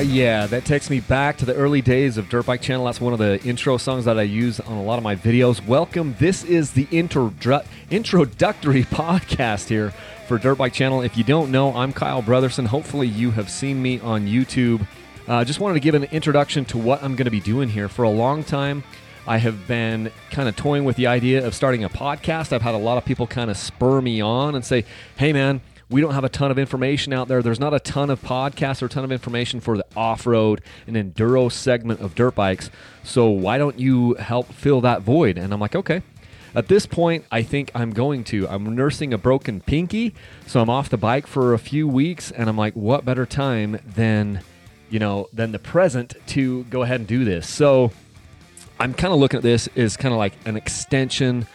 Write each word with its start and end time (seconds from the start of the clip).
yeah, 0.00 0.46
that 0.46 0.64
takes 0.64 0.88
me 0.88 1.00
back 1.00 1.36
to 1.38 1.44
the 1.44 1.54
early 1.54 1.82
days 1.82 2.16
of 2.16 2.28
Dirt 2.28 2.46
Bike 2.46 2.62
Channel. 2.62 2.86
That's 2.86 3.00
one 3.00 3.12
of 3.12 3.18
the 3.18 3.42
intro 3.44 3.76
songs 3.76 4.06
that 4.06 4.18
I 4.18 4.22
use 4.22 4.58
on 4.58 4.76
a 4.76 4.82
lot 4.82 4.96
of 4.96 5.02
my 5.02 5.14
videos. 5.14 5.64
Welcome. 5.66 6.16
This 6.18 6.42
is 6.44 6.72
the 6.72 6.88
intro, 6.90 7.32
introductory 7.90 8.84
podcast 8.90 9.68
here 9.68 9.92
for 10.26 10.38
Dirt 10.38 10.56
Bike 10.56 10.72
Channel. 10.72 11.02
If 11.02 11.18
you 11.18 11.24
don't 11.24 11.50
know, 11.50 11.74
I'm 11.74 11.92
Kyle 11.92 12.22
Brotherson. 12.22 12.66
Hopefully, 12.66 13.08
you 13.08 13.30
have 13.32 13.50
seen 13.50 13.82
me 13.82 14.00
on 14.00 14.26
YouTube. 14.26 14.86
Uh, 15.28 15.44
just 15.44 15.60
wanted 15.60 15.74
to 15.74 15.80
give 15.80 15.94
an 15.94 16.04
introduction 16.04 16.64
to 16.66 16.78
what 16.78 17.02
I'm 17.02 17.14
going 17.14 17.26
to 17.26 17.30
be 17.30 17.40
doing 17.40 17.68
here. 17.68 17.88
For 17.88 18.04
a 18.04 18.10
long 18.10 18.42
time, 18.42 18.82
I 19.26 19.36
have 19.36 19.68
been 19.68 20.10
kind 20.30 20.48
of 20.48 20.56
toying 20.56 20.84
with 20.84 20.96
the 20.96 21.08
idea 21.08 21.46
of 21.46 21.54
starting 21.54 21.84
a 21.84 21.90
podcast. 21.90 22.52
I've 22.52 22.62
had 22.62 22.74
a 22.74 22.78
lot 22.78 22.96
of 22.96 23.04
people 23.04 23.26
kind 23.26 23.50
of 23.50 23.56
spur 23.56 24.00
me 24.00 24.20
on 24.20 24.54
and 24.54 24.64
say, 24.64 24.84
hey, 25.16 25.32
man, 25.32 25.60
we 25.90 26.00
don't 26.00 26.14
have 26.14 26.24
a 26.24 26.28
ton 26.28 26.50
of 26.50 26.58
information 26.58 27.12
out 27.12 27.26
there. 27.28 27.42
There's 27.42 27.60
not 27.60 27.74
a 27.74 27.80
ton 27.80 28.10
of 28.10 28.22
podcasts 28.22 28.80
or 28.80 28.86
a 28.86 28.88
ton 28.88 29.04
of 29.04 29.10
information 29.10 29.60
for 29.60 29.76
the 29.76 29.84
off 29.96 30.24
road 30.26 30.62
and 30.86 30.96
enduro 30.96 31.50
segment 31.50 32.00
of 32.00 32.14
dirt 32.14 32.36
bikes. 32.36 32.70
So 33.02 33.28
why 33.28 33.58
don't 33.58 33.78
you 33.78 34.14
help 34.14 34.52
fill 34.52 34.80
that 34.82 35.02
void? 35.02 35.36
And 35.36 35.52
I'm 35.52 35.60
like, 35.60 35.74
okay. 35.74 36.02
At 36.54 36.68
this 36.68 36.86
point, 36.86 37.24
I 37.30 37.42
think 37.42 37.70
I'm 37.74 37.90
going 37.92 38.24
to. 38.24 38.48
I'm 38.48 38.74
nursing 38.74 39.12
a 39.12 39.18
broken 39.18 39.60
pinky, 39.60 40.14
so 40.46 40.60
I'm 40.60 40.70
off 40.70 40.88
the 40.88 40.96
bike 40.96 41.28
for 41.28 41.54
a 41.54 41.58
few 41.58 41.86
weeks, 41.86 42.32
and 42.32 42.48
I'm 42.48 42.56
like, 42.56 42.74
what 42.74 43.04
better 43.04 43.24
time 43.24 43.78
than, 43.84 44.40
you 44.90 44.98
know, 44.98 45.28
than 45.32 45.52
the 45.52 45.60
present 45.60 46.14
to 46.28 46.64
go 46.64 46.82
ahead 46.82 47.00
and 47.00 47.06
do 47.06 47.24
this? 47.24 47.48
So 47.48 47.92
I'm 48.80 48.94
kind 48.94 49.12
of 49.12 49.20
looking 49.20 49.36
at 49.38 49.44
this 49.44 49.68
as 49.76 49.96
kind 49.96 50.12
of 50.12 50.18
like 50.18 50.32
an 50.44 50.56
extension 50.56 51.46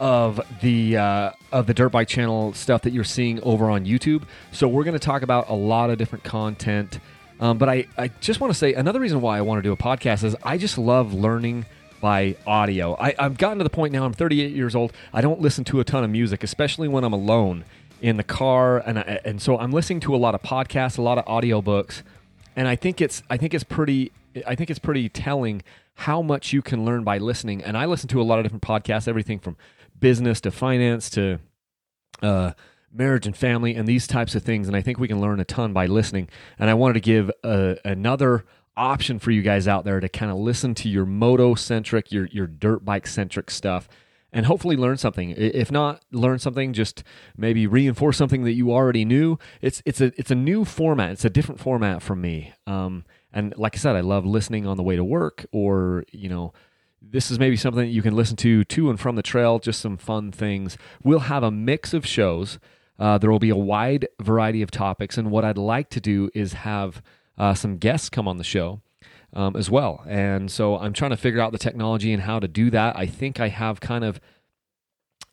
of 0.00 0.40
the 0.62 0.96
uh, 0.96 1.30
of 1.52 1.66
the 1.66 1.74
dirt 1.74 1.90
bike 1.90 2.08
channel 2.08 2.52
stuff 2.52 2.82
that 2.82 2.92
you're 2.92 3.04
seeing 3.04 3.40
over 3.42 3.70
on 3.70 3.84
YouTube. 3.84 4.24
So 4.52 4.68
we're 4.68 4.84
going 4.84 4.98
to 4.98 5.04
talk 5.04 5.22
about 5.22 5.48
a 5.48 5.54
lot 5.54 5.90
of 5.90 5.98
different 5.98 6.24
content. 6.24 6.98
Um, 7.40 7.58
but 7.58 7.68
I, 7.68 7.86
I 7.96 8.08
just 8.20 8.40
want 8.40 8.52
to 8.52 8.58
say 8.58 8.74
another 8.74 9.00
reason 9.00 9.20
why 9.20 9.38
I 9.38 9.40
want 9.40 9.58
to 9.58 9.62
do 9.62 9.72
a 9.72 9.76
podcast 9.76 10.24
is 10.24 10.36
I 10.42 10.58
just 10.58 10.78
love 10.78 11.14
learning 11.14 11.66
by 12.00 12.36
audio. 12.46 12.96
I, 12.98 13.14
I've 13.18 13.38
gotten 13.38 13.58
to 13.58 13.64
the 13.64 13.70
point 13.70 13.92
now, 13.92 14.04
I'm 14.04 14.12
38 14.12 14.52
years 14.52 14.74
old. 14.74 14.92
I 15.12 15.20
don't 15.20 15.40
listen 15.40 15.64
to 15.64 15.80
a 15.80 15.84
ton 15.84 16.04
of 16.04 16.10
music, 16.10 16.42
especially 16.42 16.88
when 16.88 17.04
I'm 17.04 17.12
alone 17.12 17.64
in 18.00 18.16
the 18.16 18.24
car. 18.24 18.78
And, 18.78 18.98
I, 18.98 19.20
and 19.24 19.40
so 19.40 19.58
I'm 19.58 19.72
listening 19.72 20.00
to 20.00 20.14
a 20.14 20.18
lot 20.18 20.34
of 20.34 20.42
podcasts, 20.42 20.98
a 20.98 21.02
lot 21.02 21.18
of 21.18 21.24
audiobooks. 21.26 22.02
And 22.56 22.68
I 22.68 22.76
think 22.76 23.00
it's, 23.00 23.22
I 23.30 23.36
think 23.36 23.54
it's 23.54 23.64
pretty, 23.64 24.12
I 24.46 24.54
think 24.54 24.70
it's 24.70 24.78
pretty 24.78 25.08
telling 25.08 25.62
how 25.94 26.22
much 26.22 26.52
you 26.52 26.62
can 26.62 26.84
learn 26.84 27.04
by 27.04 27.18
listening. 27.18 27.62
And 27.62 27.76
I 27.76 27.84
listen 27.84 28.08
to 28.08 28.20
a 28.20 28.24
lot 28.24 28.38
of 28.38 28.44
different 28.44 28.62
podcasts, 28.62 29.06
everything 29.06 29.38
from 29.38 29.56
business 30.00 30.40
to 30.42 30.50
finance 30.50 31.10
to 31.10 31.38
uh, 32.22 32.52
marriage 32.92 33.26
and 33.26 33.36
family 33.36 33.74
and 33.74 33.86
these 33.86 34.06
types 34.06 34.34
of 34.34 34.42
things. 34.42 34.66
And 34.66 34.76
I 34.76 34.80
think 34.80 34.98
we 34.98 35.08
can 35.08 35.20
learn 35.20 35.40
a 35.40 35.44
ton 35.44 35.72
by 35.72 35.86
listening. 35.86 36.28
And 36.58 36.68
I 36.70 36.74
wanted 36.74 36.94
to 36.94 37.00
give 37.00 37.30
a, 37.44 37.76
another 37.84 38.44
option 38.76 39.18
for 39.18 39.30
you 39.30 39.42
guys 39.42 39.68
out 39.68 39.84
there 39.84 40.00
to 40.00 40.08
kind 40.08 40.30
of 40.30 40.38
listen 40.38 40.74
to 40.74 40.88
your 40.88 41.06
moto 41.06 41.54
centric, 41.54 42.10
your 42.10 42.26
your 42.26 42.46
dirt 42.46 42.84
bike 42.84 43.06
centric 43.06 43.50
stuff. 43.50 43.88
And 44.32 44.46
hopefully 44.46 44.76
learn 44.76 44.96
something. 44.96 45.30
If 45.36 45.72
not 45.72 46.04
learn 46.12 46.38
something, 46.38 46.72
just 46.72 47.02
maybe 47.36 47.66
reinforce 47.66 48.16
something 48.16 48.44
that 48.44 48.52
you 48.52 48.70
already 48.70 49.04
knew. 49.04 49.38
It's 49.60 49.82
it's 49.84 50.00
a 50.00 50.12
it's 50.16 50.30
a 50.30 50.36
new 50.36 50.64
format. 50.64 51.10
It's 51.10 51.24
a 51.24 51.30
different 51.30 51.60
format 51.60 52.00
from 52.00 52.20
me. 52.20 52.52
Um, 52.64 53.04
and 53.32 53.52
like 53.56 53.74
I 53.74 53.78
said, 53.78 53.96
I 53.96 54.02
love 54.02 54.24
listening 54.24 54.68
on 54.68 54.76
the 54.76 54.84
way 54.84 54.94
to 54.94 55.02
work 55.02 55.46
or 55.50 56.04
you 56.12 56.28
know 56.28 56.52
this 57.02 57.30
is 57.30 57.38
maybe 57.38 57.56
something 57.56 57.82
that 57.82 57.92
you 57.92 58.02
can 58.02 58.14
listen 58.14 58.36
to 58.36 58.64
to 58.64 58.90
and 58.90 59.00
from 59.00 59.16
the 59.16 59.22
trail, 59.22 59.58
just 59.58 59.80
some 59.80 59.96
fun 59.96 60.30
things. 60.30 60.76
We'll 61.02 61.20
have 61.20 61.42
a 61.42 61.50
mix 61.50 61.94
of 61.94 62.06
shows. 62.06 62.58
Uh, 62.98 63.16
there 63.18 63.30
will 63.30 63.38
be 63.38 63.50
a 63.50 63.56
wide 63.56 64.06
variety 64.20 64.60
of 64.62 64.70
topics. 64.70 65.16
And 65.16 65.30
what 65.30 65.44
I'd 65.44 65.56
like 65.58 65.88
to 65.90 66.00
do 66.00 66.30
is 66.34 66.52
have 66.52 67.02
uh, 67.38 67.54
some 67.54 67.78
guests 67.78 68.10
come 68.10 68.28
on 68.28 68.36
the 68.36 68.44
show 68.44 68.82
um, 69.32 69.56
as 69.56 69.70
well. 69.70 70.04
And 70.06 70.50
so 70.50 70.76
I'm 70.78 70.92
trying 70.92 71.12
to 71.12 71.16
figure 71.16 71.40
out 71.40 71.52
the 71.52 71.58
technology 71.58 72.12
and 72.12 72.22
how 72.22 72.38
to 72.38 72.48
do 72.48 72.70
that. 72.70 72.96
I 72.96 73.06
think 73.06 73.40
I 73.40 73.48
have 73.48 73.80
kind 73.80 74.04
of, 74.04 74.20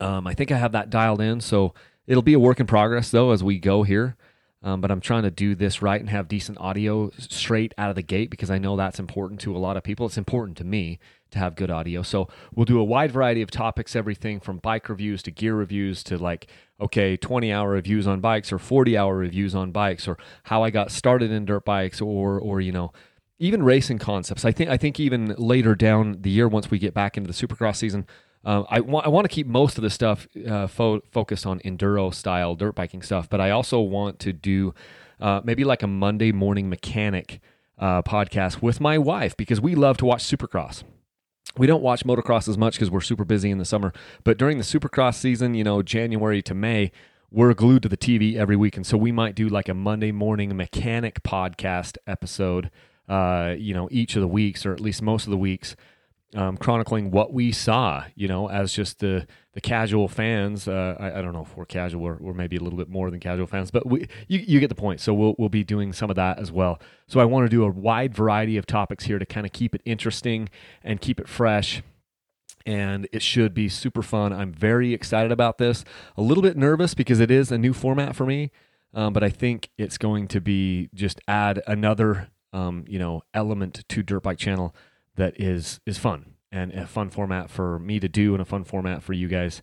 um, 0.00 0.26
I 0.26 0.32
think 0.32 0.50
I 0.50 0.56
have 0.56 0.72
that 0.72 0.88
dialed 0.88 1.20
in. 1.20 1.40
So 1.40 1.74
it'll 2.06 2.22
be 2.22 2.32
a 2.32 2.38
work 2.38 2.60
in 2.60 2.66
progress 2.66 3.10
though 3.10 3.32
as 3.32 3.44
we 3.44 3.58
go 3.58 3.82
here. 3.82 4.16
Um, 4.62 4.80
but 4.80 4.90
I'm 4.90 5.00
trying 5.00 5.22
to 5.22 5.30
do 5.30 5.54
this 5.54 5.82
right 5.82 6.00
and 6.00 6.10
have 6.10 6.26
decent 6.26 6.58
audio 6.58 7.10
straight 7.16 7.72
out 7.78 7.90
of 7.90 7.96
the 7.96 8.02
gate 8.02 8.28
because 8.28 8.50
I 8.50 8.58
know 8.58 8.76
that's 8.76 8.98
important 8.98 9.40
to 9.42 9.56
a 9.56 9.58
lot 9.58 9.76
of 9.76 9.84
people. 9.84 10.06
It's 10.06 10.18
important 10.18 10.56
to 10.58 10.64
me 10.64 10.98
to 11.30 11.38
have 11.38 11.54
good 11.54 11.70
audio. 11.70 12.02
So 12.02 12.28
we'll 12.54 12.64
do 12.64 12.80
a 12.80 12.84
wide 12.84 13.12
variety 13.12 13.40
of 13.40 13.50
topics, 13.50 13.94
everything 13.94 14.40
from 14.40 14.58
bike 14.58 14.88
reviews 14.88 15.22
to 15.24 15.30
gear 15.30 15.54
reviews 15.54 16.02
to 16.04 16.18
like, 16.18 16.48
okay, 16.80 17.16
20 17.16 17.52
hour 17.52 17.70
reviews 17.70 18.06
on 18.06 18.20
bikes 18.20 18.52
or 18.52 18.58
40 18.58 18.96
hour 18.96 19.16
reviews 19.16 19.54
on 19.54 19.70
bikes 19.70 20.08
or 20.08 20.18
how 20.44 20.64
I 20.64 20.70
got 20.70 20.90
started 20.90 21.30
in 21.30 21.44
dirt 21.44 21.64
bikes 21.64 22.00
or, 22.00 22.40
or, 22.40 22.60
you 22.60 22.72
know, 22.72 22.92
even 23.38 23.62
racing 23.62 23.98
concepts. 23.98 24.44
I 24.44 24.50
think, 24.50 24.70
I 24.70 24.76
think 24.76 24.98
even 24.98 25.34
later 25.38 25.76
down 25.76 26.22
the 26.22 26.30
year, 26.30 26.48
once 26.48 26.70
we 26.70 26.80
get 26.80 26.94
back 26.94 27.16
into 27.16 27.30
the 27.30 27.46
supercross 27.46 27.76
season, 27.76 28.06
uh, 28.48 28.64
I 28.70 28.80
want 28.80 29.04
I 29.04 29.10
want 29.10 29.26
to 29.26 29.28
keep 29.28 29.46
most 29.46 29.76
of 29.76 29.82
the 29.82 29.90
stuff 29.90 30.26
uh, 30.48 30.66
fo- 30.66 31.02
focused 31.10 31.44
on 31.44 31.60
enduro 31.60 32.14
style 32.14 32.54
dirt 32.54 32.74
biking 32.74 33.02
stuff, 33.02 33.28
but 33.28 33.42
I 33.42 33.50
also 33.50 33.78
want 33.80 34.18
to 34.20 34.32
do 34.32 34.74
uh, 35.20 35.42
maybe 35.44 35.64
like 35.64 35.82
a 35.82 35.86
Monday 35.86 36.32
morning 36.32 36.70
mechanic 36.70 37.40
uh, 37.78 38.00
podcast 38.02 38.62
with 38.62 38.80
my 38.80 38.96
wife 38.96 39.36
because 39.36 39.60
we 39.60 39.74
love 39.74 39.98
to 39.98 40.06
watch 40.06 40.24
Supercross 40.24 40.82
we 41.56 41.66
don't 41.66 41.82
watch 41.82 42.04
motocross 42.04 42.48
as 42.48 42.56
much 42.56 42.74
because 42.74 42.90
we're 42.90 43.00
super 43.00 43.24
busy 43.24 43.50
in 43.50 43.58
the 43.58 43.64
summer. 43.64 43.92
But 44.22 44.38
during 44.38 44.58
the 44.58 44.64
supercross 44.64 45.16
season, 45.16 45.54
you 45.54 45.64
know, 45.64 45.82
January 45.82 46.40
to 46.42 46.54
May, 46.54 46.92
we're 47.30 47.52
glued 47.52 47.82
to 47.82 47.88
the 47.88 47.96
TV 47.96 48.36
every 48.36 48.56
week. 48.56 48.76
And 48.76 48.86
so 48.86 48.96
we 48.96 49.12
might 49.12 49.34
do 49.34 49.48
like 49.48 49.68
a 49.68 49.74
Monday 49.74 50.12
morning 50.12 50.56
mechanic 50.56 51.22
podcast 51.22 51.98
episode, 52.06 52.70
uh, 53.08 53.54
you 53.58 53.74
know, 53.74 53.88
each 53.90 54.14
of 54.14 54.22
the 54.22 54.28
weeks 54.28 54.64
or 54.64 54.72
at 54.72 54.80
least 54.80 55.02
most 55.02 55.26
of 55.26 55.30
the 55.30 55.36
weeks 55.36 55.74
um, 56.34 56.56
chronicling 56.58 57.10
what 57.10 57.32
we 57.32 57.52
saw, 57.52 58.04
you 58.14 58.28
know, 58.28 58.48
as 58.48 58.72
just 58.72 58.98
the 58.98 59.26
the 59.54 59.60
casual 59.60 60.08
fans. 60.08 60.68
Uh, 60.68 60.94
I, 61.00 61.18
I, 61.18 61.22
don't 61.22 61.32
know 61.32 61.42
if 61.42 61.56
we're 61.56 61.64
casual 61.64 62.04
or, 62.04 62.16
or, 62.22 62.32
maybe 62.34 62.56
a 62.56 62.60
little 62.60 62.78
bit 62.78 62.88
more 62.88 63.10
than 63.10 63.18
casual 63.18 63.46
fans, 63.46 63.70
but 63.70 63.86
we 63.86 64.06
you, 64.28 64.38
you 64.38 64.60
get 64.60 64.68
the 64.68 64.74
point. 64.74 65.00
So 65.00 65.14
we'll 65.14 65.34
we'll 65.38 65.48
be 65.48 65.64
doing 65.64 65.92
some 65.92 66.10
of 66.10 66.16
that 66.16 66.38
as 66.38 66.52
well. 66.52 66.80
So 67.06 67.18
I 67.18 67.24
want 67.24 67.46
to 67.46 67.48
do 67.48 67.64
a 67.64 67.70
wide 67.70 68.14
variety 68.14 68.56
of 68.56 68.66
topics 68.66 69.04
here 69.04 69.18
to 69.18 69.24
kind 69.24 69.46
of 69.46 69.52
keep 69.52 69.74
it 69.74 69.80
interesting 69.84 70.48
and 70.84 71.00
keep 71.00 71.18
it 71.18 71.28
fresh. 71.28 71.82
And 72.66 73.08
it 73.12 73.22
should 73.22 73.54
be 73.54 73.70
super 73.70 74.02
fun. 74.02 74.32
I'm 74.32 74.52
very 74.52 74.92
excited 74.92 75.32
about 75.32 75.56
this. 75.56 75.84
A 76.18 76.22
little 76.22 76.42
bit 76.42 76.56
nervous 76.56 76.92
because 76.92 77.18
it 77.18 77.30
is 77.30 77.50
a 77.50 77.56
new 77.56 77.72
format 77.72 78.14
for 78.14 78.26
me, 78.26 78.50
um, 78.92 79.14
but 79.14 79.24
I 79.24 79.30
think 79.30 79.70
it's 79.78 79.96
going 79.96 80.28
to 80.28 80.40
be 80.42 80.90
just 80.92 81.20
add 81.26 81.62
another 81.66 82.28
um, 82.52 82.84
you 82.86 82.98
know 82.98 83.22
element 83.32 83.84
to 83.88 84.02
Dirt 84.02 84.22
Bike 84.22 84.38
Channel 84.38 84.74
that 85.18 85.38
is 85.38 85.80
is 85.84 85.98
fun 85.98 86.34
and 86.50 86.72
a 86.72 86.86
fun 86.86 87.10
format 87.10 87.50
for 87.50 87.78
me 87.78 88.00
to 88.00 88.08
do 88.08 88.32
and 88.32 88.40
a 88.40 88.44
fun 88.44 88.64
format 88.64 89.02
for 89.02 89.12
you 89.12 89.28
guys 89.28 89.60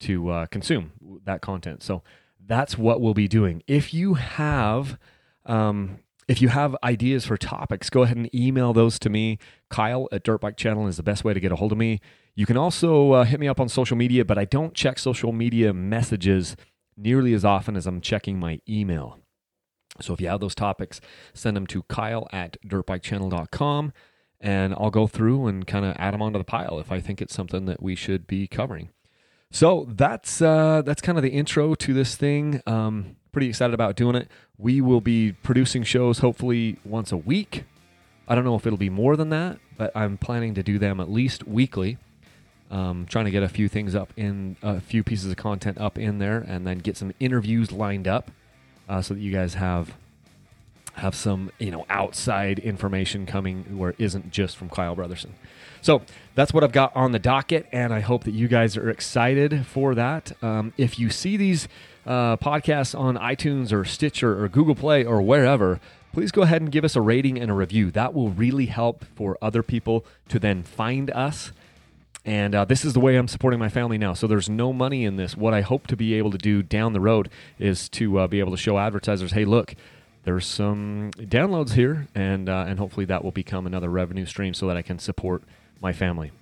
to 0.00 0.28
uh, 0.28 0.46
consume 0.46 0.92
that 1.24 1.40
content. 1.40 1.82
So 1.82 2.02
that's 2.44 2.76
what 2.76 3.00
we'll 3.00 3.14
be 3.14 3.28
doing. 3.28 3.62
If 3.66 3.94
you 3.94 4.14
have 4.14 4.98
um, 5.46 6.00
if 6.28 6.42
you 6.42 6.48
have 6.48 6.76
ideas 6.82 7.24
for 7.24 7.36
topics, 7.36 7.88
go 7.88 8.02
ahead 8.02 8.16
and 8.16 8.34
email 8.34 8.72
those 8.72 8.98
to 8.98 9.08
me. 9.08 9.38
Kyle 9.70 10.08
at 10.10 10.24
Dirtbike 10.24 10.56
Channel 10.56 10.88
is 10.88 10.96
the 10.96 11.02
best 11.02 11.24
way 11.24 11.32
to 11.32 11.40
get 11.40 11.52
a 11.52 11.56
hold 11.56 11.72
of 11.72 11.78
me. 11.78 12.00
You 12.34 12.46
can 12.46 12.56
also 12.56 13.12
uh, 13.12 13.24
hit 13.24 13.40
me 13.40 13.48
up 13.48 13.60
on 13.60 13.68
social 13.68 13.96
media, 13.96 14.24
but 14.24 14.36
I 14.36 14.44
don't 14.44 14.74
check 14.74 14.98
social 14.98 15.32
media 15.32 15.72
messages 15.72 16.56
nearly 16.96 17.32
as 17.32 17.44
often 17.44 17.76
as 17.76 17.86
I'm 17.86 18.00
checking 18.00 18.38
my 18.38 18.60
email. 18.68 19.18
So 20.00 20.12
if 20.12 20.20
you 20.20 20.26
have 20.28 20.40
those 20.40 20.54
topics, 20.54 21.00
send 21.32 21.56
them 21.56 21.66
to 21.68 21.84
kyle 21.84 22.28
at 22.32 22.56
dirtbikechannel.com 22.66 23.92
and 24.40 24.74
I'll 24.74 24.90
go 24.90 25.06
through 25.06 25.46
and 25.46 25.66
kind 25.66 25.84
of 25.84 25.96
add 25.98 26.14
them 26.14 26.22
onto 26.22 26.38
the 26.38 26.44
pile 26.44 26.78
if 26.78 26.92
I 26.92 27.00
think 27.00 27.20
it's 27.22 27.34
something 27.34 27.66
that 27.66 27.82
we 27.82 27.94
should 27.94 28.26
be 28.26 28.46
covering. 28.46 28.90
So 29.50 29.86
that's 29.88 30.42
uh, 30.42 30.82
that's 30.84 31.00
kind 31.00 31.16
of 31.18 31.22
the 31.22 31.30
intro 31.30 31.74
to 31.74 31.94
this 31.94 32.16
thing. 32.16 32.60
Um, 32.66 33.16
pretty 33.32 33.48
excited 33.48 33.74
about 33.74 33.96
doing 33.96 34.16
it. 34.16 34.28
We 34.58 34.80
will 34.80 35.00
be 35.00 35.32
producing 35.32 35.82
shows 35.82 36.18
hopefully 36.18 36.78
once 36.84 37.12
a 37.12 37.16
week. 37.16 37.64
I 38.28 38.34
don't 38.34 38.44
know 38.44 38.56
if 38.56 38.66
it'll 38.66 38.78
be 38.78 38.90
more 38.90 39.16
than 39.16 39.28
that, 39.30 39.58
but 39.78 39.96
I'm 39.96 40.18
planning 40.18 40.54
to 40.54 40.62
do 40.62 40.78
them 40.78 41.00
at 41.00 41.10
least 41.10 41.46
weekly. 41.46 41.98
Um, 42.68 43.06
trying 43.08 43.26
to 43.26 43.30
get 43.30 43.44
a 43.44 43.48
few 43.48 43.68
things 43.68 43.94
up 43.94 44.12
in 44.16 44.56
a 44.60 44.80
few 44.80 45.04
pieces 45.04 45.30
of 45.30 45.36
content 45.36 45.78
up 45.78 45.98
in 45.98 46.18
there, 46.18 46.38
and 46.38 46.66
then 46.66 46.78
get 46.78 46.96
some 46.96 47.12
interviews 47.20 47.70
lined 47.70 48.08
up 48.08 48.32
uh, 48.88 49.00
so 49.00 49.14
that 49.14 49.20
you 49.20 49.32
guys 49.32 49.54
have 49.54 49.94
have 51.06 51.14
some 51.14 51.50
you 51.58 51.70
know 51.70 51.86
outside 51.88 52.58
information 52.58 53.26
coming 53.26 53.78
where 53.78 53.90
it 53.90 53.96
isn't 53.98 54.30
just 54.30 54.56
from 54.56 54.68
Kyle 54.68 54.96
Brotherson. 54.96 55.30
So 55.80 56.02
that's 56.34 56.52
what 56.52 56.64
I've 56.64 56.72
got 56.72 56.94
on 56.96 57.12
the 57.12 57.18
docket, 57.20 57.66
and 57.70 57.94
I 57.94 58.00
hope 58.00 58.24
that 58.24 58.34
you 58.34 58.48
guys 58.48 58.76
are 58.76 58.90
excited 58.90 59.66
for 59.66 59.94
that. 59.94 60.32
Um, 60.42 60.72
if 60.76 60.98
you 60.98 61.10
see 61.10 61.36
these 61.36 61.68
uh, 62.04 62.36
podcasts 62.38 62.98
on 62.98 63.16
iTunes 63.16 63.72
or 63.72 63.84
Stitcher 63.84 64.42
or 64.42 64.48
Google 64.48 64.74
Play 64.74 65.04
or 65.04 65.22
wherever, 65.22 65.80
please 66.12 66.32
go 66.32 66.42
ahead 66.42 66.60
and 66.60 66.72
give 66.72 66.84
us 66.84 66.96
a 66.96 67.00
rating 67.00 67.38
and 67.38 67.50
a 67.50 67.54
review. 67.54 67.92
That 67.92 68.14
will 68.14 68.30
really 68.30 68.66
help 68.66 69.04
for 69.14 69.38
other 69.40 69.62
people 69.62 70.04
to 70.28 70.40
then 70.40 70.64
find 70.64 71.10
us. 71.12 71.52
And 72.24 72.56
uh, 72.56 72.64
this 72.64 72.84
is 72.84 72.92
the 72.92 73.00
way 73.00 73.14
I'm 73.14 73.28
supporting 73.28 73.60
my 73.60 73.68
family 73.68 73.98
now. 73.98 74.12
So 74.12 74.26
there's 74.26 74.48
no 74.48 74.72
money 74.72 75.04
in 75.04 75.14
this. 75.14 75.36
What 75.36 75.54
I 75.54 75.60
hope 75.60 75.86
to 75.86 75.96
be 75.96 76.14
able 76.14 76.32
to 76.32 76.38
do 76.38 76.60
down 76.60 76.92
the 76.92 77.00
road 77.00 77.30
is 77.60 77.88
to 77.90 78.18
uh, 78.18 78.26
be 78.26 78.40
able 78.40 78.50
to 78.50 78.56
show 78.56 78.78
advertisers, 78.78 79.30
hey, 79.30 79.44
look, 79.44 79.76
there's 80.26 80.44
some 80.44 81.12
downloads 81.16 81.74
here, 81.74 82.08
and 82.12 82.48
uh, 82.48 82.64
and 82.66 82.80
hopefully 82.80 83.06
that 83.06 83.22
will 83.22 83.30
become 83.30 83.64
another 83.64 83.88
revenue 83.88 84.26
stream 84.26 84.54
so 84.54 84.66
that 84.66 84.76
I 84.76 84.82
can 84.82 84.98
support 84.98 85.44
my 85.80 85.92
family. 85.92 86.32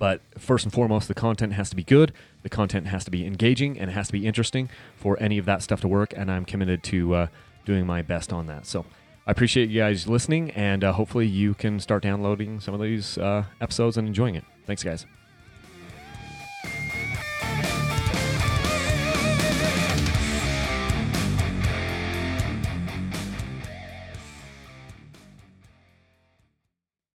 But 0.00 0.20
first 0.36 0.64
and 0.64 0.72
foremost, 0.72 1.06
the 1.06 1.14
content 1.14 1.52
has 1.52 1.70
to 1.70 1.76
be 1.76 1.84
good. 1.84 2.12
The 2.42 2.48
content 2.48 2.88
has 2.88 3.04
to 3.04 3.12
be 3.12 3.24
engaging 3.24 3.78
and 3.78 3.88
it 3.88 3.92
has 3.92 4.08
to 4.08 4.12
be 4.12 4.26
interesting 4.26 4.68
for 4.96 5.16
any 5.22 5.38
of 5.38 5.44
that 5.44 5.62
stuff 5.62 5.80
to 5.82 5.88
work. 5.88 6.12
And 6.16 6.28
I'm 6.28 6.44
committed 6.44 6.82
to 6.84 7.14
uh, 7.14 7.26
doing 7.64 7.86
my 7.86 8.02
best 8.02 8.32
on 8.32 8.48
that. 8.48 8.66
So 8.66 8.84
I 9.28 9.30
appreciate 9.30 9.70
you 9.70 9.80
guys 9.80 10.08
listening, 10.08 10.50
and 10.50 10.82
uh, 10.82 10.92
hopefully 10.92 11.28
you 11.28 11.54
can 11.54 11.78
start 11.78 12.02
downloading 12.02 12.58
some 12.58 12.74
of 12.74 12.80
these 12.80 13.16
uh, 13.16 13.44
episodes 13.60 13.96
and 13.96 14.08
enjoying 14.08 14.34
it. 14.34 14.44
Thanks, 14.66 14.82
guys. 14.82 15.06